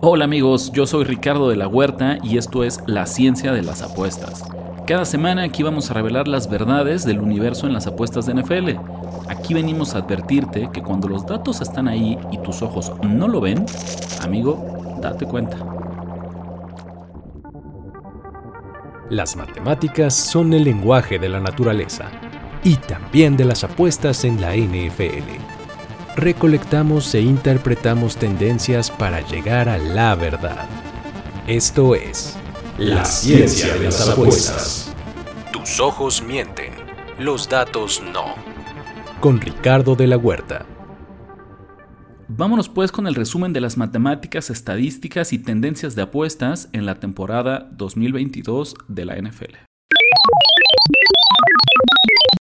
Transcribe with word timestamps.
Hola 0.00 0.26
amigos, 0.26 0.70
yo 0.70 0.86
soy 0.86 1.02
Ricardo 1.02 1.48
de 1.48 1.56
la 1.56 1.66
Huerta 1.66 2.18
y 2.22 2.38
esto 2.38 2.62
es 2.62 2.80
La 2.86 3.04
Ciencia 3.04 3.50
de 3.50 3.62
las 3.62 3.82
Apuestas. 3.82 4.44
Cada 4.86 5.04
semana 5.04 5.42
aquí 5.42 5.64
vamos 5.64 5.90
a 5.90 5.94
revelar 5.94 6.28
las 6.28 6.48
verdades 6.48 7.04
del 7.04 7.18
universo 7.18 7.66
en 7.66 7.72
las 7.72 7.88
apuestas 7.88 8.24
de 8.26 8.34
NFL. 8.34 8.78
Aquí 9.28 9.54
venimos 9.54 9.96
a 9.96 9.98
advertirte 9.98 10.70
que 10.72 10.84
cuando 10.84 11.08
los 11.08 11.26
datos 11.26 11.60
están 11.60 11.88
ahí 11.88 12.16
y 12.30 12.38
tus 12.38 12.62
ojos 12.62 12.92
no 13.02 13.26
lo 13.26 13.40
ven, 13.40 13.66
amigo, 14.22 14.96
date 15.02 15.26
cuenta. 15.26 15.58
Las 19.10 19.34
matemáticas 19.34 20.14
son 20.14 20.52
el 20.52 20.62
lenguaje 20.62 21.18
de 21.18 21.28
la 21.28 21.40
naturaleza 21.40 22.08
y 22.62 22.76
también 22.76 23.36
de 23.36 23.46
las 23.46 23.64
apuestas 23.64 24.24
en 24.24 24.40
la 24.40 24.54
NFL 24.54 25.57
recolectamos 26.18 27.14
e 27.14 27.20
interpretamos 27.20 28.16
tendencias 28.16 28.90
para 28.90 29.20
llegar 29.20 29.68
a 29.68 29.78
la 29.78 30.16
verdad. 30.16 30.68
Esto 31.46 31.94
es 31.94 32.36
la 32.76 33.04
ciencia 33.04 33.74
de 33.74 33.84
las 33.84 34.08
apuestas. 34.08 34.94
Tus 35.52 35.78
ojos 35.80 36.22
mienten, 36.22 36.72
los 37.20 37.48
datos 37.48 38.02
no. 38.12 38.34
Con 39.20 39.40
Ricardo 39.40 39.94
de 39.94 40.08
la 40.08 40.16
Huerta. 40.16 40.66
Vámonos 42.26 42.68
pues 42.68 42.92
con 42.92 43.06
el 43.06 43.14
resumen 43.14 43.52
de 43.52 43.60
las 43.60 43.76
matemáticas, 43.76 44.50
estadísticas 44.50 45.32
y 45.32 45.38
tendencias 45.38 45.94
de 45.94 46.02
apuestas 46.02 46.68
en 46.72 46.84
la 46.84 46.96
temporada 46.96 47.68
2022 47.72 48.74
de 48.88 49.04
la 49.04 49.16
NFL. 49.16 49.54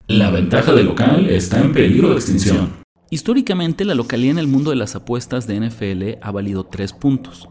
La 0.07 0.31
ventaja 0.31 0.71
del 0.71 0.85
local 0.85 1.29
está 1.29 1.59
en 1.59 1.73
peligro 1.73 2.09
de 2.09 2.15
extinción. 2.15 2.86
Históricamente, 3.09 3.85
la 3.85 3.95
localidad 3.95 4.31
en 4.31 4.39
el 4.39 4.47
mundo 4.47 4.71
de 4.71 4.75
las 4.75 4.93
apuestas 4.95 5.47
de 5.47 5.61
NFL 5.61 6.19
ha 6.21 6.31
valido 6.31 6.65
3 6.65 6.91
puntos. 6.91 7.47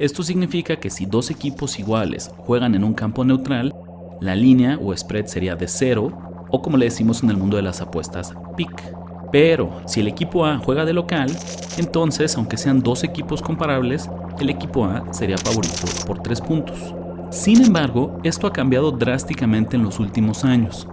Esto 0.00 0.24
significa 0.24 0.80
que 0.80 0.90
si 0.90 1.06
dos 1.06 1.30
equipos 1.30 1.78
iguales 1.78 2.32
juegan 2.38 2.74
en 2.74 2.82
un 2.82 2.92
campo 2.92 3.24
neutral, 3.24 3.72
la 4.20 4.34
línea 4.34 4.80
o 4.82 4.96
spread 4.96 5.26
sería 5.26 5.54
de 5.54 5.68
0 5.68 6.46
o 6.50 6.60
como 6.60 6.76
le 6.76 6.86
decimos 6.86 7.22
en 7.22 7.30
el 7.30 7.36
mundo 7.36 7.56
de 7.56 7.62
las 7.62 7.80
apuestas, 7.80 8.34
pick. 8.56 8.82
Pero 9.30 9.80
si 9.86 10.00
el 10.00 10.08
equipo 10.08 10.44
A 10.44 10.58
juega 10.58 10.84
de 10.84 10.92
local, 10.92 11.30
entonces 11.78 12.36
aunque 12.36 12.56
sean 12.56 12.80
dos 12.80 13.04
equipos 13.04 13.42
comparables, 13.42 14.10
el 14.40 14.50
equipo 14.50 14.86
A 14.86 15.12
sería 15.12 15.38
favorito 15.38 15.86
por 16.04 16.18
3 16.18 16.40
puntos. 16.40 16.94
Sin 17.30 17.64
embargo, 17.64 18.18
esto 18.24 18.48
ha 18.48 18.52
cambiado 18.52 18.90
drásticamente 18.90 19.76
en 19.76 19.84
los 19.84 20.00
últimos 20.00 20.44
años. 20.44 20.88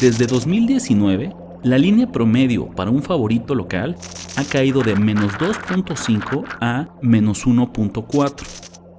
Desde 0.00 0.26
2019, 0.28 1.34
la 1.62 1.78
línea 1.78 2.12
promedio 2.12 2.66
para 2.66 2.90
un 2.90 3.02
favorito 3.02 3.54
local 3.54 3.96
ha 4.36 4.44
caído 4.44 4.82
de 4.82 4.96
menos 4.96 5.32
2.5 5.34 6.44
a 6.60 6.88
menos 7.02 7.46
1.4. 7.46 8.44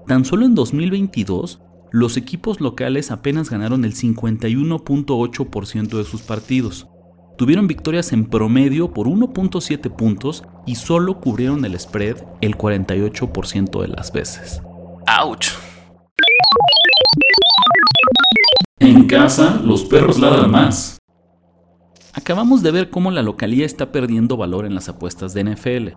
Tan 0.08 0.26
solo 0.26 0.46
en 0.46 0.56
2022, 0.56 1.62
los 1.92 2.18
equipos 2.18 2.60
locales 2.62 3.12
apenas 3.12 3.50
ganaron 3.50 3.84
el 3.86 3.96
51.8% 3.96 5.98
de 5.98 6.04
sus 6.04 6.22
partidos. 6.22 6.88
Tuvieron 7.38 7.68
victorias 7.68 8.12
en 8.12 8.26
promedio 8.26 8.94
por 8.94 9.08
1.7 9.08 9.96
puntos 9.96 10.44
y 10.66 10.76
solo 10.76 11.22
cubrieron 11.22 11.64
el 11.64 11.80
spread 11.80 12.18
el 12.42 12.58
48% 12.58 13.82
de 13.82 13.88
las 13.88 14.12
veces. 14.12 14.62
¡Auch! 15.08 15.46
En 18.80 19.08
casa, 19.08 19.62
los 19.64 19.86
perros 19.86 20.20
ladran 20.20 20.52
más. 20.52 20.99
Acabamos 22.14 22.64
de 22.64 22.72
ver 22.72 22.90
cómo 22.90 23.12
la 23.12 23.22
localía 23.22 23.68
está 23.68 23.92
perdiendo 23.92 24.36
valor 24.36 24.66
en 24.66 24.74
las 24.74 24.90
apuestas 24.90 25.36
de 25.36 25.44
NFL, 25.44 25.90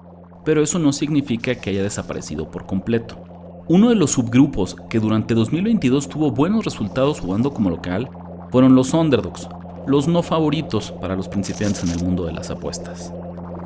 pero 0.45 0.63
eso 0.63 0.79
no 0.79 0.93
significa 0.93 1.55
que 1.55 1.71
haya 1.71 1.83
desaparecido 1.83 2.51
por 2.51 2.67
completo. 2.67 3.25
Uno 3.67 3.89
de 3.89 3.95
los 3.95 4.11
subgrupos 4.11 4.77
que 4.91 5.01
durante 5.01 5.33
2022 5.33 6.11
tuvo 6.11 6.31
buenos 6.31 6.67
resultados 6.67 7.21
jugando 7.21 7.55
como 7.55 7.71
local 7.71 8.11
fueron 8.51 8.75
los 8.75 8.93
underdogs, 8.93 9.49
los 9.87 10.07
no 10.07 10.23
favoritos 10.23 10.93
para 10.93 11.17
los 11.17 11.29
principiantes 11.29 11.83
en 11.85 11.91
el 11.91 12.05
mundo 12.05 12.27
de 12.27 12.33
las 12.33 12.51
apuestas. 12.51 13.15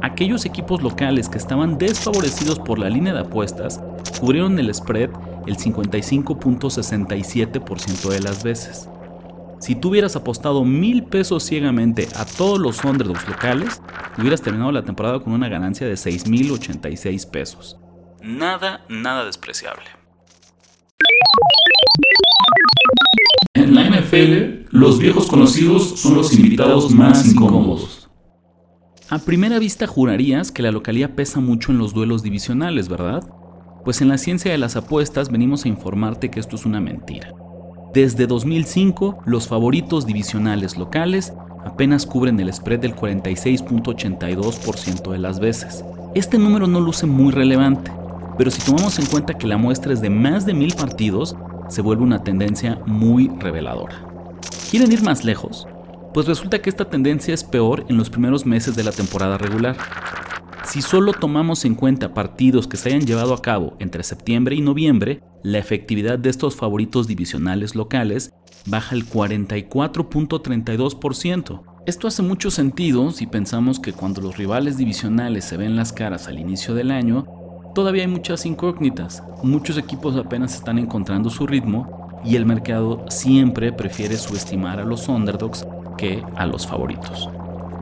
Aquellos 0.03 0.45
equipos 0.45 0.83
locales 0.83 1.29
que 1.29 1.39
estaban 1.39 1.79
desfavorecidos 1.79 2.61
por 2.61 2.79
la 2.79 2.89
línea 2.89 3.13
de 3.13 3.19
apuestas 3.21 3.81
cubrieron 4.21 4.57
el 4.61 4.73
spread 4.73 5.11
el 5.47 5.57
55.67% 5.57 8.09
de 8.09 8.21
las 8.21 8.45
veces. 8.45 8.89
Si 9.59 9.75
tú 9.75 9.89
hubieras 9.89 10.17
apostado 10.17 10.65
mil 10.65 11.05
pesos 11.05 11.43
ciegamente 11.43 12.09
a 12.15 12.25
todos 12.27 12.59
los 12.59 12.85
underdogs 12.85 13.27
locales, 13.27 13.81
hubieras 14.19 14.43
terminado 14.43 14.71
la 14.71 14.85
temporada 14.85 15.21
con 15.21 15.33
una 15.33 15.49
ganancia 15.49 15.87
de 15.87 15.95
6.086 15.95 17.31
pesos. 17.31 17.79
Nada, 18.23 18.85
nada 18.89 19.25
despreciable. 19.25 19.85
En 23.55 23.75
la 23.75 23.89
NFL, 23.89 24.67
los 24.71 24.99
viejos 24.99 25.27
conocidos 25.27 26.01
son 26.01 26.17
los 26.17 26.33
invitados 26.35 26.91
más 26.91 27.27
incómodos. 27.27 28.11
A 29.09 29.19
primera 29.19 29.59
vista 29.59 29.87
jurarías 29.87 30.53
que 30.53 30.63
la 30.63 30.73
localidad 30.73 31.15
pesa 31.15 31.41
mucho 31.41 31.73
en 31.73 31.79
los 31.79 31.95
duelos 31.95 32.23
divisionales, 32.23 32.89
¿verdad? 32.89 33.23
Pues 33.85 34.03
en 34.03 34.09
la 34.09 34.19
ciencia 34.19 34.51
de 34.51 34.59
las 34.59 34.77
apuestas 34.77 35.31
venimos 35.31 35.65
a 35.65 35.69
informarte 35.69 36.31
que 36.31 36.41
esto 36.41 36.57
es 36.57 36.67
una 36.67 36.81
mentira. 36.81 37.33
Desde 37.97 38.27
2005, 38.27 39.23
los 39.25 39.49
favoritos 39.49 40.05
divisionales 40.05 40.77
locales 40.77 41.33
apenas 41.65 42.05
cubren 42.05 42.39
el 42.39 42.53
spread 42.53 42.81
del 42.81 42.95
46.82% 42.95 45.13
de 45.13 45.19
las 45.19 45.41
veces. 45.41 45.83
Este 46.15 46.37
número 46.37 46.67
no 46.67 46.79
luce 46.79 47.07
muy 47.07 47.33
relevante, 47.33 47.91
pero 48.37 48.51
si 48.51 48.61
tomamos 48.61 48.99
en 48.99 49.07
cuenta 49.07 49.39
que 49.39 49.47
la 49.47 49.57
muestra 49.57 49.95
es 49.95 50.03
de 50.03 50.11
más 50.11 50.45
de 50.45 50.53
mil 50.53 50.75
partidos, 50.75 51.37
se 51.71 51.81
vuelve 51.81 52.03
una 52.03 52.23
tendencia 52.23 52.79
muy 52.85 53.31
reveladora. 53.39 53.97
¿Quieren 54.71 54.93
ir 54.93 55.03
más 55.03 55.25
lejos? 55.25 55.67
Pues 56.13 56.27
resulta 56.27 56.61
que 56.61 56.69
esta 56.69 56.91
tendencia 56.91 57.33
es 57.33 57.45
peor 57.45 57.87
en 57.89 57.97
los 57.97 58.11
primeros 58.11 58.45
meses 58.45 58.77
de 58.77 58.85
la 58.85 58.93
temporada 58.93 59.39
regular. 59.39 59.75
Si 60.77 60.83
solo 60.83 61.15
tomamos 61.15 61.65
en 61.65 61.75
cuenta 61.75 62.13
partidos 62.13 62.69
que 62.69 62.77
se 62.77 62.91
hayan 62.91 63.07
llevado 63.07 63.33
a 63.33 63.41
cabo 63.41 63.77
entre 63.79 64.03
septiembre 64.03 64.57
y 64.57 64.61
noviembre, 64.61 65.23
la 65.43 65.57
efectividad 65.57 66.19
de 66.19 66.29
estos 66.29 66.55
favoritos 66.55 67.07
divisionales 67.07 67.75
locales 67.75 68.35
baja 68.67 68.95
el 68.95 69.09
44.32%. 69.09 71.63
Esto 71.87 72.09
hace 72.09 72.21
mucho 72.21 72.51
sentido 72.51 73.11
si 73.11 73.27
pensamos 73.27 73.81
que 73.81 73.95
cuando 73.95 74.21
los 74.21 74.37
rivales 74.37 74.77
divisionales 74.77 75.47
se 75.47 75.57
ven 75.57 75.77
las 75.77 75.95
caras 75.95 76.29
al 76.29 76.39
inicio 76.39 76.75
del 76.75 76.91
año, 76.91 77.25
todavía 77.75 78.03
hay 78.03 78.09
muchas 78.09 78.45
incógnitas. 78.45 79.23
Muchos 79.43 79.79
equipos 79.79 80.15
apenas 80.15 80.57
están 80.57 80.79
encontrando 80.79 81.31
su 81.31 81.47
ritmo 81.47 82.21
y 82.23 82.37
el 82.37 82.45
mercado 82.45 83.07
siempre 83.09 83.73
prefiere 83.73 84.19
subestimar 84.19 84.79
a 84.79 84.85
los 84.85 85.09
underdogs 85.09 85.67
que 85.97 86.23
a 86.37 86.45
los 86.45 86.67
favoritos. 86.67 87.31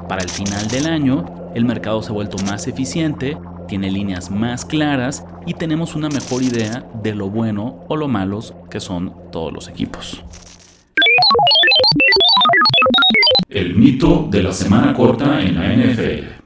Para 0.09 0.23
el 0.23 0.29
final 0.29 0.69
del 0.69 0.87
año, 0.87 1.44
el 1.55 1.65
mercado 1.65 2.03
se 2.03 2.11
ha 2.11 2.13
vuelto 2.13 2.37
más 2.45 2.67
eficiente, 2.67 3.39
tiene 3.69 3.91
líneas 3.91 4.31
más 4.31 4.65
claras 4.65 5.25
y 5.47 5.55
tenemos 5.55 5.95
una 5.95 6.09
mejor 6.09 6.43
idea 6.43 6.87
de 7.03 7.15
lo 7.15 7.31
bueno 7.31 7.85
o 7.89 7.97
lo 7.97 8.09
malos 8.09 8.55
que 8.71 8.81
son 8.81 9.15
todos 9.31 9.53
los 9.53 9.69
equipos. 9.69 10.23
El 13.49 13.77
mito 13.77 14.27
de 14.29 14.43
la 14.43 14.53
semana 14.53 14.93
corta 14.95 15.41
en 15.41 15.55
la 15.55 15.73
NFL. 15.73 16.45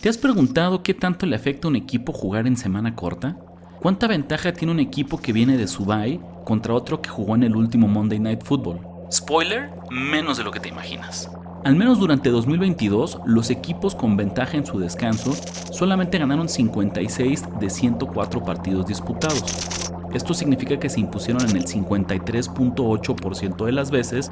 ¿Te 0.00 0.08
has 0.08 0.16
preguntado 0.16 0.82
qué 0.82 0.94
tanto 0.94 1.26
le 1.26 1.36
afecta 1.36 1.68
a 1.68 1.70
un 1.70 1.76
equipo 1.76 2.12
jugar 2.12 2.46
en 2.46 2.56
semana 2.56 2.94
corta? 2.94 3.36
¿Cuánta 3.80 4.06
ventaja 4.06 4.52
tiene 4.52 4.72
un 4.72 4.80
equipo 4.80 5.18
que 5.18 5.32
viene 5.32 5.56
de 5.56 5.68
su 5.68 5.84
bye 5.84 6.18
contra 6.44 6.72
otro 6.72 7.02
que 7.02 7.10
jugó 7.10 7.34
en 7.34 7.42
el 7.42 7.54
último 7.54 7.88
Monday 7.88 8.18
Night 8.18 8.42
Football? 8.42 8.80
Spoiler, 9.12 9.70
menos 9.90 10.38
de 10.38 10.44
lo 10.44 10.50
que 10.50 10.60
te 10.60 10.68
imaginas. 10.68 11.30
Al 11.64 11.74
menos 11.74 11.98
durante 11.98 12.30
2022, 12.30 13.20
los 13.26 13.50
equipos 13.50 13.94
con 13.94 14.16
ventaja 14.16 14.56
en 14.56 14.64
su 14.64 14.78
descanso 14.78 15.32
solamente 15.72 16.18
ganaron 16.18 16.48
56 16.48 17.44
de 17.60 17.70
104 17.70 18.44
partidos 18.44 18.86
disputados. 18.86 19.90
Esto 20.14 20.34
significa 20.34 20.78
que 20.78 20.88
se 20.88 21.00
impusieron 21.00 21.42
en 21.48 21.56
el 21.56 21.66
53.8% 21.66 23.64
de 23.66 23.72
las 23.72 23.90
veces 23.90 24.30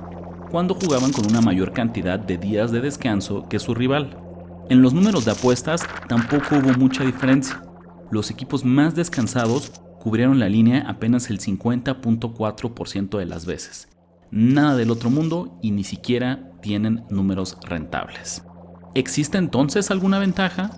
cuando 0.50 0.74
jugaban 0.74 1.12
con 1.12 1.26
una 1.26 1.40
mayor 1.40 1.72
cantidad 1.72 2.18
de 2.18 2.38
días 2.38 2.70
de 2.70 2.80
descanso 2.80 3.46
que 3.48 3.58
su 3.58 3.74
rival. 3.74 4.16
En 4.70 4.80
los 4.80 4.94
números 4.94 5.24
de 5.24 5.32
apuestas 5.32 5.82
tampoco 6.08 6.56
hubo 6.56 6.78
mucha 6.78 7.04
diferencia. 7.04 7.62
Los 8.10 8.30
equipos 8.30 8.64
más 8.64 8.94
descansados 8.94 9.72
cubrieron 10.00 10.38
la 10.38 10.48
línea 10.48 10.84
apenas 10.88 11.28
el 11.30 11.40
50.4% 11.40 13.18
de 13.18 13.26
las 13.26 13.44
veces, 13.44 13.88
nada 14.30 14.76
del 14.76 14.90
otro 14.90 15.10
mundo 15.10 15.58
y 15.62 15.70
ni 15.70 15.84
siquiera 15.84 16.50
tienen 16.60 17.04
números 17.10 17.56
rentables. 17.62 18.42
¿Existe 18.94 19.38
entonces 19.38 19.90
alguna 19.90 20.18
ventaja? 20.18 20.70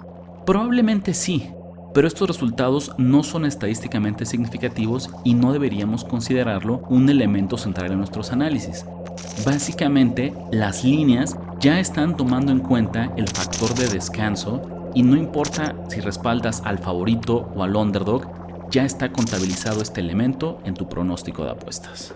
Probablemente 0.44 1.14
sí, 1.14 1.50
pero 1.94 2.06
estos 2.06 2.28
resultados 2.28 2.92
no 2.98 3.22
son 3.22 3.44
estadísticamente 3.44 4.26
significativos 4.26 5.10
y 5.24 5.34
no 5.34 5.52
deberíamos 5.52 6.04
considerarlo 6.04 6.82
un 6.88 7.08
elemento 7.08 7.56
central 7.56 7.92
en 7.92 7.98
nuestros 7.98 8.32
análisis. 8.32 8.84
Básicamente, 9.44 10.32
las 10.52 10.84
líneas 10.84 11.36
ya 11.60 11.80
están 11.80 12.16
tomando 12.16 12.52
en 12.52 12.60
cuenta 12.60 13.12
el 13.16 13.28
factor 13.28 13.74
de 13.74 13.88
descanso 13.88 14.90
y 14.94 15.02
no 15.02 15.16
importa 15.16 15.74
si 15.88 16.00
respaldas 16.00 16.62
al 16.64 16.78
favorito 16.78 17.50
o 17.54 17.62
al 17.62 17.76
underdog, 17.76 18.26
ya 18.70 18.84
está 18.84 19.10
contabilizado 19.12 19.80
este 19.80 20.00
elemento 20.00 20.60
en 20.64 20.74
tu 20.74 20.88
pronóstico 20.88 21.44
de 21.44 21.50
apuestas. 21.50 22.14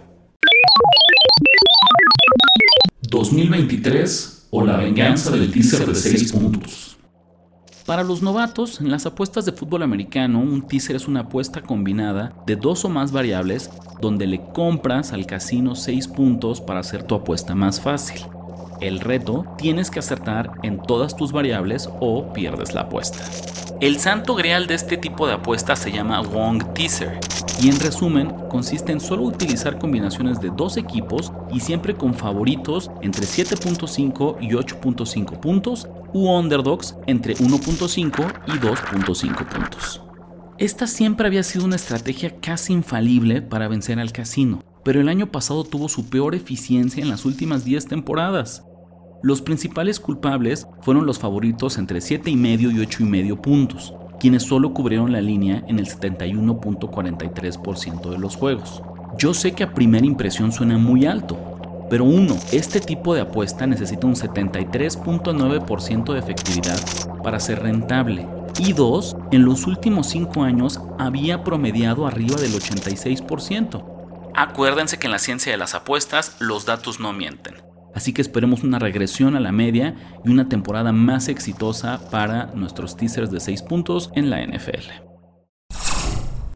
2023 3.02 4.48
o 4.50 4.64
la 4.64 4.76
venganza 4.76 5.30
del 5.30 5.50
teaser 5.50 5.86
de 5.86 5.94
6 5.94 6.32
puntos. 6.32 6.96
Para 7.86 8.04
los 8.04 8.22
novatos, 8.22 8.80
en 8.80 8.90
las 8.90 9.06
apuestas 9.06 9.44
de 9.44 9.52
fútbol 9.52 9.82
americano, 9.82 10.38
un 10.38 10.62
teaser 10.62 10.94
es 10.94 11.08
una 11.08 11.20
apuesta 11.20 11.62
combinada 11.62 12.32
de 12.46 12.54
dos 12.54 12.84
o 12.84 12.88
más 12.88 13.10
variables 13.10 13.70
donde 14.00 14.26
le 14.26 14.40
compras 14.52 15.12
al 15.12 15.26
casino 15.26 15.74
6 15.74 16.08
puntos 16.08 16.60
para 16.60 16.80
hacer 16.80 17.02
tu 17.02 17.16
apuesta 17.16 17.56
más 17.56 17.80
fácil. 17.80 18.22
El 18.80 19.00
reto, 19.00 19.46
tienes 19.58 19.90
que 19.90 19.98
acertar 19.98 20.52
en 20.62 20.80
todas 20.80 21.16
tus 21.16 21.32
variables 21.32 21.88
o 22.00 22.32
pierdes 22.32 22.72
la 22.72 22.82
apuesta. 22.82 23.18
El 23.82 23.98
santo 23.98 24.36
grial 24.36 24.68
de 24.68 24.74
este 24.74 24.96
tipo 24.96 25.26
de 25.26 25.32
apuestas 25.32 25.80
se 25.80 25.90
llama 25.90 26.20
Wong 26.20 26.72
Teaser 26.72 27.18
y 27.60 27.68
en 27.68 27.80
resumen 27.80 28.32
consiste 28.48 28.92
en 28.92 29.00
solo 29.00 29.24
utilizar 29.24 29.76
combinaciones 29.80 30.40
de 30.40 30.50
dos 30.56 30.76
equipos 30.76 31.32
y 31.52 31.58
siempre 31.58 31.96
con 31.96 32.14
favoritos 32.14 32.92
entre 33.00 33.26
7.5 33.26 34.36
y 34.40 34.50
8.5 34.50 35.40
puntos 35.40 35.88
u 36.12 36.28
underdogs 36.28 36.94
entre 37.08 37.34
1.5 37.34 38.42
y 38.46 38.52
2.5 38.52 39.48
puntos. 39.48 40.00
Esta 40.58 40.86
siempre 40.86 41.26
había 41.26 41.42
sido 41.42 41.64
una 41.64 41.74
estrategia 41.74 42.38
casi 42.40 42.72
infalible 42.72 43.42
para 43.42 43.66
vencer 43.66 43.98
al 43.98 44.12
casino, 44.12 44.62
pero 44.84 45.00
el 45.00 45.08
año 45.08 45.32
pasado 45.32 45.64
tuvo 45.64 45.88
su 45.88 46.08
peor 46.08 46.36
eficiencia 46.36 47.02
en 47.02 47.08
las 47.08 47.24
últimas 47.24 47.64
10 47.64 47.86
temporadas. 47.88 48.64
Los 49.22 49.40
principales 49.40 49.98
culpables 50.00 50.66
fueron 50.80 51.06
los 51.06 51.20
favoritos 51.20 51.78
entre 51.78 52.00
7,5 52.00 52.72
y 52.72 52.78
8,5 52.84 53.40
puntos, 53.40 53.94
quienes 54.18 54.42
solo 54.42 54.74
cubrieron 54.74 55.12
la 55.12 55.20
línea 55.20 55.62
en 55.68 55.78
el 55.78 55.86
71.43% 55.86 58.10
de 58.10 58.18
los 58.18 58.34
juegos. 58.34 58.82
Yo 59.16 59.32
sé 59.32 59.52
que 59.52 59.62
a 59.62 59.74
primera 59.74 60.04
impresión 60.04 60.50
suena 60.50 60.76
muy 60.76 61.06
alto, 61.06 61.38
pero 61.88 62.04
uno, 62.04 62.36
este 62.50 62.80
tipo 62.80 63.14
de 63.14 63.20
apuesta 63.20 63.64
necesita 63.64 64.08
un 64.08 64.16
73.9% 64.16 66.12
de 66.12 66.18
efectividad 66.18 66.80
para 67.22 67.38
ser 67.38 67.62
rentable. 67.62 68.26
Y 68.58 68.72
dos, 68.72 69.16
en 69.30 69.44
los 69.44 69.68
últimos 69.68 70.08
5 70.08 70.42
años 70.42 70.80
había 70.98 71.44
promediado 71.44 72.08
arriba 72.08 72.40
del 72.40 72.54
86%. 72.54 73.84
Acuérdense 74.34 74.98
que 74.98 75.06
en 75.06 75.12
la 75.12 75.20
ciencia 75.20 75.52
de 75.52 75.58
las 75.58 75.76
apuestas 75.76 76.34
los 76.40 76.66
datos 76.66 76.98
no 76.98 77.12
mienten. 77.12 77.54
Así 77.94 78.12
que 78.12 78.22
esperemos 78.22 78.62
una 78.62 78.78
regresión 78.78 79.36
a 79.36 79.40
la 79.40 79.52
media 79.52 79.94
y 80.24 80.30
una 80.30 80.48
temporada 80.48 80.92
más 80.92 81.28
exitosa 81.28 82.00
para 82.10 82.46
nuestros 82.54 82.96
teasers 82.96 83.30
de 83.30 83.40
6 83.40 83.62
puntos 83.62 84.10
en 84.14 84.30
la 84.30 84.44
NFL. 84.44 85.12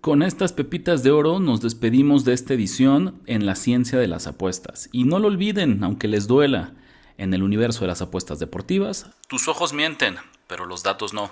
Con 0.00 0.23
estas 0.23 0.53
pepitas 0.53 1.03
de 1.03 1.11
oro 1.11 1.41
nos 1.41 1.61
despedimos 1.61 2.25
de 2.25 2.33
esta 2.33 2.55
edición 2.55 3.21
en 3.27 3.44
la 3.44 3.56
ciencia 3.56 3.99
de 3.99 4.06
las 4.06 4.29
apuestas. 4.29 4.88
Y 4.93 5.03
no 5.05 5.19
lo 5.19 5.27
olviden, 5.27 5.83
aunque 5.83 6.06
les 6.06 6.29
duela, 6.29 6.75
en 7.19 7.35
el 7.35 7.43
universo 7.43 7.81
de 7.81 7.89
las 7.89 8.03
apuestas 8.03 8.39
deportivas, 8.39 9.11
tus 9.27 9.49
ojos 9.49 9.73
mienten, 9.73 10.17
pero 10.47 10.65
los 10.65 10.82
datos 10.82 11.12
no. 11.12 11.31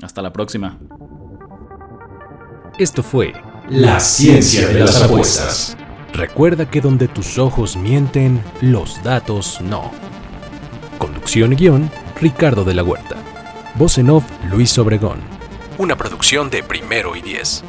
Hasta 0.00 0.22
la 0.22 0.32
próxima. 0.32 0.78
Esto 2.78 3.02
fue 3.02 3.32
La 3.68 4.00
ciencia 4.00 4.68
de 4.68 4.80
las 4.80 5.02
apuestas. 5.02 5.76
Recuerda 6.14 6.70
que 6.70 6.80
donde 6.80 7.08
tus 7.08 7.38
ojos 7.38 7.76
mienten, 7.76 8.40
los 8.60 9.02
datos 9.02 9.60
no. 9.60 9.90
Conducción 10.96 11.52
y 11.52 11.56
guion, 11.56 11.90
Ricardo 12.20 12.64
de 12.64 12.72
la 12.72 12.84
Huerta. 12.84 13.16
Voz 13.74 13.98
en 13.98 14.10
off, 14.10 14.24
Luis 14.48 14.78
Obregón. 14.78 15.18
Una 15.76 15.96
producción 15.96 16.50
de 16.50 16.62
Primero 16.62 17.16
y 17.16 17.20
Diez. 17.20 17.64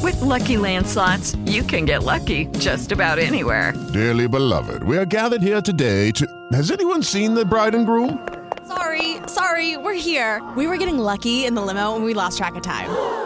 With 0.00 0.20
Lucky 0.20 0.58
Land 0.58 0.86
slots, 0.86 1.34
you 1.44 1.64
can 1.64 1.86
get 1.86 2.04
lucky 2.04 2.46
just 2.60 2.92
about 2.92 3.18
anywhere. 3.18 3.74
Dearly 3.92 4.28
beloved, 4.28 4.84
we 4.84 4.96
are 4.96 5.06
gathered 5.06 5.42
here 5.42 5.60
today 5.60 6.12
to. 6.12 6.24
Has 6.52 6.70
anyone 6.70 7.02
seen 7.02 7.34
the 7.34 7.44
bride 7.44 7.74
and 7.74 7.84
groom? 7.84 8.24
Sorry, 8.68 9.16
sorry, 9.26 9.76
we're 9.76 9.94
here. 9.94 10.40
We 10.56 10.68
were 10.68 10.76
getting 10.76 10.98
lucky 10.98 11.46
in 11.46 11.56
the 11.56 11.62
limo 11.62 11.96
and 11.96 12.04
we 12.04 12.14
lost 12.14 12.38
track 12.38 12.54
of 12.54 12.62
time. 12.62 13.25